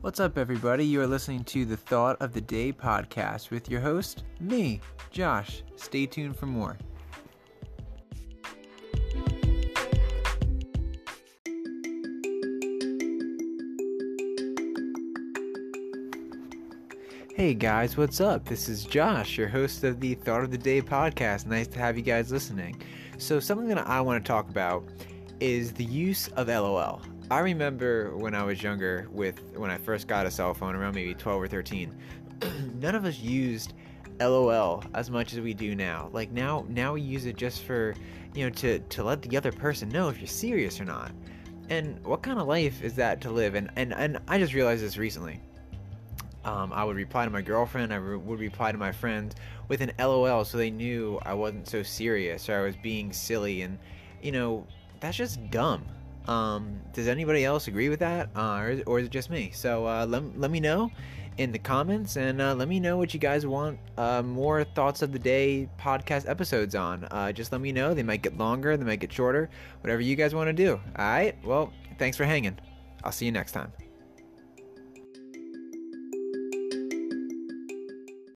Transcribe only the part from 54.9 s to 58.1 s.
that's just dumb. Um, does anybody else agree with